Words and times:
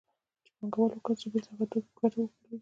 چې 0.45 0.51
پانګوال 0.57 0.91
وکولای 0.91 1.19
شي 1.21 1.27
بېرته 1.31 1.49
هغه 1.51 1.65
توکي 1.71 1.89
په 1.93 1.97
ګټه 2.01 2.17
وپلوري 2.21 2.57